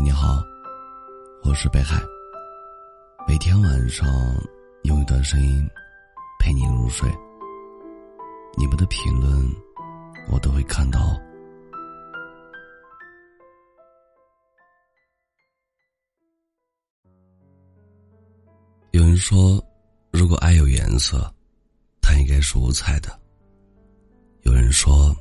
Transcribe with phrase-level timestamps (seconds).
[0.00, 0.40] 你好，
[1.42, 2.00] 我是北海。
[3.26, 4.06] 每天晚上
[4.84, 5.68] 用一段声音
[6.38, 7.10] 陪你入睡。
[8.56, 9.28] 你们的评论
[10.30, 11.00] 我都会看到。
[18.92, 19.60] 有人说，
[20.12, 21.28] 如果爱有颜色，
[22.00, 23.10] 它应该是五彩的。
[24.42, 25.14] 有人说，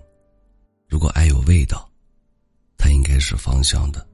[0.87, 1.89] 如果爱有味道，
[2.77, 4.07] 它应该是芳香的。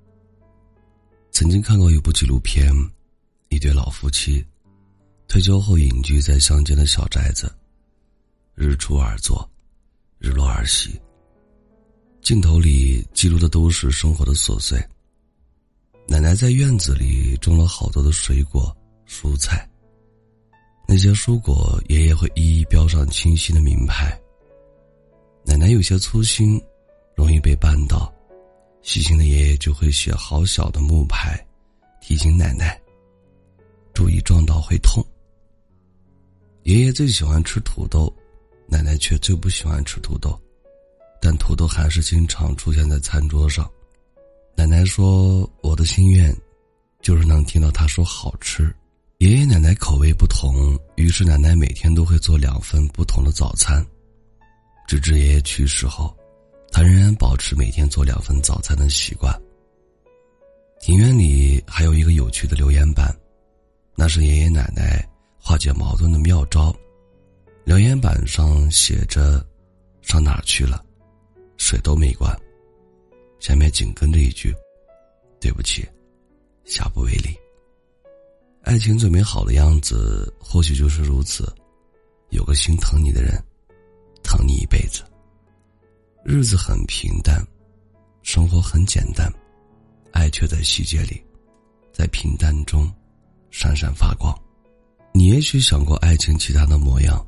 [1.34, 2.72] 曾经看过一部纪录片，
[3.50, 4.46] 一对老夫妻
[5.28, 7.52] 退休后隐居在乡间的小宅子，
[8.54, 9.50] 日出而作，
[10.20, 11.02] 日落而息。
[12.22, 14.80] 镜头里记录的都是生活的琐碎。
[16.08, 18.72] 奶奶在院子里种了好多的水果、
[19.08, 19.68] 蔬菜，
[20.88, 24.16] 那些蔬果爷爷会一一标上清晰的名牌。
[25.44, 26.62] 奶奶有些粗心，
[27.18, 28.14] 容易被绊倒。
[28.84, 31.40] 细心的爷爷就会写好小的木牌，
[32.02, 32.80] 提醒奶奶
[33.94, 35.04] 注意撞到会痛。
[36.64, 38.14] 爷爷最喜欢吃土豆，
[38.68, 40.40] 奶奶却最不喜欢吃土豆，
[41.22, 43.70] 但土豆还是经常出现在餐桌上。
[44.56, 46.36] 奶奶说：“我的心愿
[47.02, 48.74] 就是能听到他说好吃。”
[49.20, 53.86] 爷爷奶奶口味不同，于是奶奶每天都会做两份不同的早餐，
[54.88, 56.14] 直至爷爷去世后。
[56.74, 59.32] 他仍然保持每天做两份早餐的习惯。
[60.80, 63.16] 庭院里还有一个有趣的留言板，
[63.96, 65.08] 那是爷爷奶奶
[65.38, 66.76] 化解矛盾的妙招。
[67.64, 69.46] 留言板上写着
[70.02, 70.84] ：“上哪儿去了？
[71.58, 72.36] 水都没关。”
[73.40, 74.54] 下面紧跟着一句
[75.40, 75.88] ：“对不起，
[76.66, 77.38] 下不为例。”
[78.64, 81.48] 爱情最美好的样子，或许就是如此，
[82.32, 83.42] 有个心疼你的人，
[84.24, 85.04] 疼你一辈子。
[86.26, 87.46] 日子很平淡，
[88.22, 89.30] 生活很简单，
[90.14, 91.22] 爱却在细节里，
[91.92, 92.90] 在平淡中
[93.52, 94.34] 闪闪发光。
[95.14, 97.24] 你也许想过爱情其他的模样，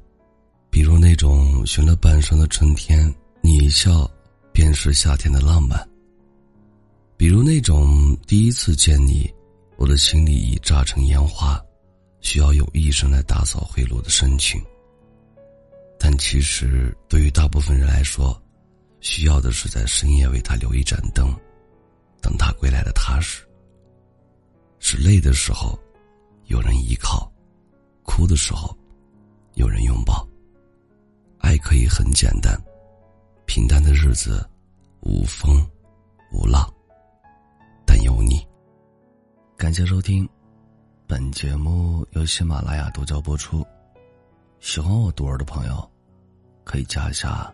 [0.70, 4.10] 比如那种寻了半生的春天，你一笑
[4.54, 5.78] 便是夏天的浪漫；
[7.18, 9.30] 比如那种第一次见你，
[9.76, 11.62] 我的心里已炸成烟花，
[12.22, 14.58] 需要用一生来打扫回路的深情。
[16.00, 18.42] 但其实，对于大部分人来说，
[19.06, 21.32] 需要的是在深夜为他留一盏灯，
[22.24, 23.48] 等他归来的踏实。
[24.80, 25.78] 是累的时候，
[26.46, 27.32] 有人依靠；
[28.02, 28.76] 哭的时候，
[29.54, 30.28] 有人拥抱。
[31.38, 32.60] 爱可以很简单，
[33.46, 34.44] 平淡的日子，
[35.02, 35.56] 无风
[36.32, 36.68] 无浪，
[37.86, 38.44] 但有你。
[39.56, 40.28] 感谢收听，
[41.06, 43.64] 本节目由喜马拉雅独家播出。
[44.60, 45.92] 喜欢我独儿的朋友，
[46.64, 47.54] 可以加一下。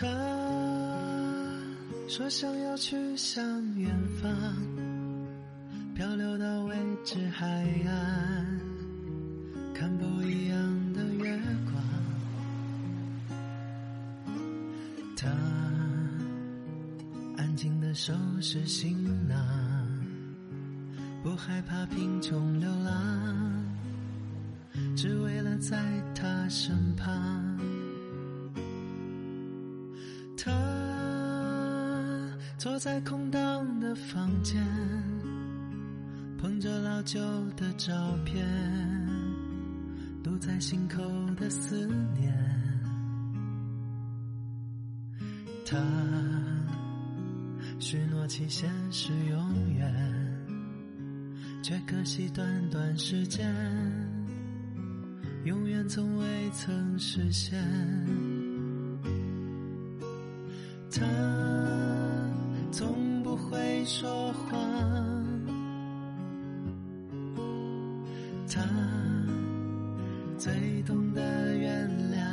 [0.00, 0.06] 他
[2.08, 3.44] 说想要去向
[3.76, 4.32] 远方，
[5.94, 6.74] 漂流到未
[7.04, 7.46] 知海
[7.86, 8.60] 岸，
[9.74, 11.84] 看不一样的月光。
[15.18, 15.28] 他
[17.36, 18.96] 安静的收拾行
[19.28, 19.36] 囊，
[21.22, 23.62] 不害怕贫穷流浪，
[24.96, 25.76] 只为了在
[26.14, 27.60] 他身旁。
[30.42, 30.50] 他
[32.56, 34.64] 坐在空荡的房间，
[36.38, 37.20] 捧着老旧
[37.56, 38.46] 的照片，
[40.22, 41.02] 堵在心口
[41.36, 41.86] 的思
[42.18, 42.34] 念。
[45.66, 45.76] 他
[47.78, 49.94] 许诺期限是永远，
[51.62, 53.54] 却可惜短短时间，
[55.44, 57.62] 永远从未曾实现。
[60.92, 61.06] 他
[62.72, 64.58] 从不会说谎，
[68.48, 68.60] 他
[70.36, 72.24] 最懂得原谅，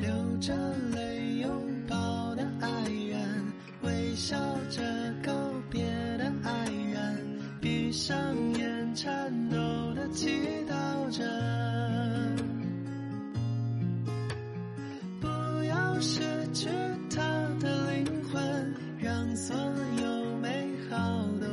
[0.00, 0.10] 流
[0.40, 0.54] 着
[0.94, 1.50] 泪拥
[1.86, 3.52] 抱的爱人，
[3.82, 4.38] 微笑
[4.70, 4.82] 着
[5.22, 5.32] 告
[5.70, 5.84] 别
[6.16, 8.16] 的爱人，闭上
[8.54, 9.56] 眼颤抖
[9.94, 10.30] 的祈
[10.66, 11.71] 祷着。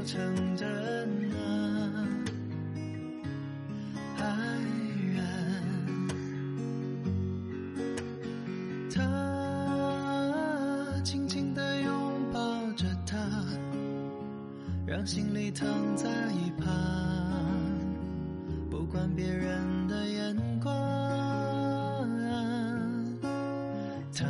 [0.05, 0.67] 成真
[1.29, 1.35] 呢？
[4.17, 4.25] 爱
[5.13, 5.23] 人，
[8.93, 8.99] 他
[11.03, 11.91] 轻轻地拥
[12.33, 12.39] 抱
[12.73, 13.17] 着她，
[14.87, 16.67] 让心里疼在一旁，
[18.69, 20.69] 不管别人的眼光。
[24.11, 24.25] 他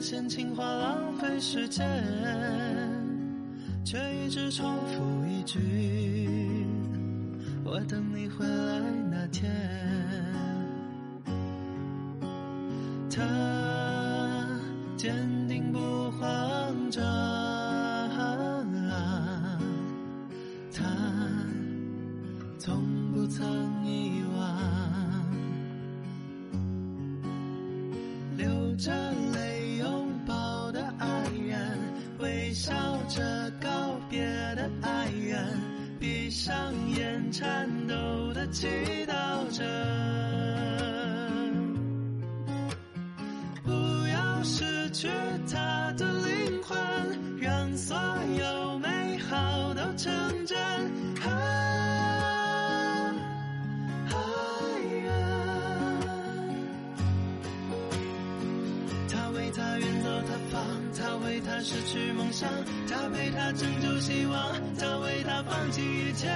[0.00, 1.84] 嫌情话浪费时间。
[3.84, 5.58] 却一直重复一句
[7.62, 9.52] ：“我等你回来那天。”
[13.14, 13.22] 他
[14.96, 15.14] 坚
[15.46, 17.04] 定不慌张，
[20.72, 20.82] 他
[22.58, 22.80] 从
[23.12, 23.46] 不曾
[23.86, 24.23] 遗忘
[36.34, 37.94] 上演颤抖
[38.34, 38.66] 的祈
[39.06, 39.64] 祷着。
[43.62, 43.70] 不
[44.08, 45.08] 要失去
[45.48, 46.76] 他的灵魂，
[47.38, 47.96] 让所
[48.36, 50.12] 有美好都成
[50.44, 50.58] 真。
[61.64, 62.46] 失去梦想，
[62.86, 66.28] 他陪他拯救希望，他为他放弃一切。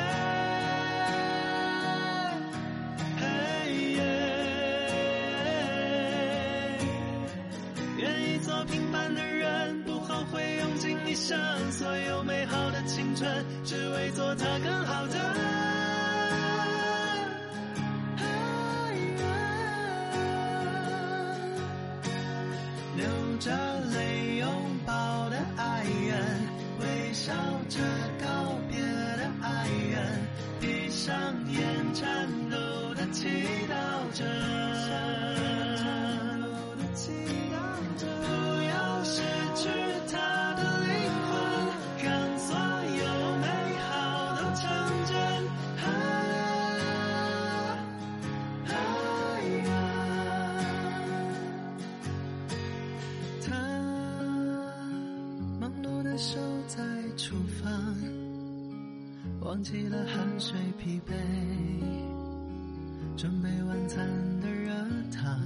[31.28, 32.56] 双眼颤抖
[32.94, 33.28] 的祈
[33.68, 34.57] 祷着。
[59.48, 61.14] 忘记了汗水疲惫，
[63.16, 64.06] 准备晚餐
[64.42, 64.70] 的热
[65.10, 65.40] 汤。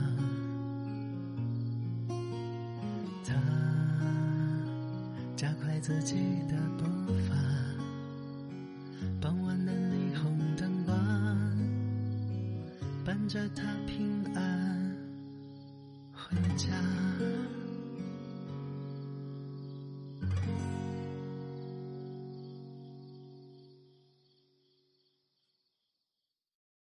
[3.24, 3.32] 他
[5.36, 6.16] 加快自己
[6.48, 6.84] 的步
[7.28, 7.36] 伐，
[9.20, 10.96] 傍晚的霓虹灯光
[13.04, 14.61] 伴着他平安。